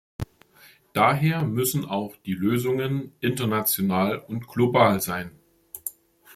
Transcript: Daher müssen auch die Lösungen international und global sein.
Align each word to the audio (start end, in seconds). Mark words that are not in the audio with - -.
Daher 0.93 1.43
müssen 1.43 1.85
auch 1.85 2.15
die 2.25 2.33
Lösungen 2.33 3.11
international 3.19 4.17
und 4.17 4.47
global 4.47 4.99
sein. 4.99 5.37